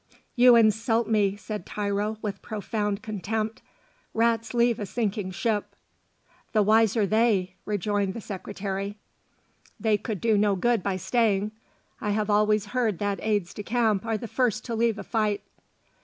"You 0.35 0.55
insult 0.55 1.07
me," 1.07 1.35
said 1.35 1.63
Tiro 1.63 2.17
with 2.23 2.41
profound 2.41 3.03
contempt. 3.03 3.61
"Rats 4.15 4.55
leave 4.55 4.79
a 4.79 4.85
sinking 4.87 5.29
ship." 5.29 5.75
"The 6.53 6.63
wiser 6.63 7.05
they," 7.05 7.53
rejoined 7.65 8.15
the 8.15 8.19
Secretary; 8.21 8.97
"they 9.79 9.99
could 9.99 10.19
do 10.19 10.39
no 10.39 10.55
good 10.55 10.81
by 10.81 10.95
staying. 10.97 11.51
I 12.01 12.09
have 12.17 12.31
always 12.31 12.65
heard 12.73 12.97
that 12.97 13.19
aides 13.21 13.53
de 13.53 13.61
camp 13.61 14.03
are 14.03 14.17
the 14.17 14.27
first 14.27 14.65
to 14.65 14.75
leave 14.75 14.97
a 14.97 15.03
fight." 15.03 15.43